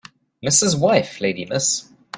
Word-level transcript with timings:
Mrs. 0.43 0.79
wife 0.79 1.21
lady 1.21 1.45
Miss 1.45 1.91